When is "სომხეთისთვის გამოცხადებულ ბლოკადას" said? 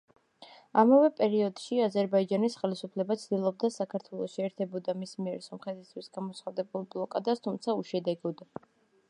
5.51-7.47